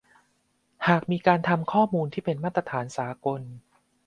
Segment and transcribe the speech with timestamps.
[0.87, 3.41] หากมีการทำข้อมูลที่เป็นมาตรฐานสากล